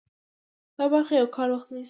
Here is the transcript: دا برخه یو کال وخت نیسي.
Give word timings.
دا 0.77 0.85
برخه 0.93 1.13
یو 1.19 1.27
کال 1.35 1.49
وخت 1.51 1.67
نیسي. 1.71 1.79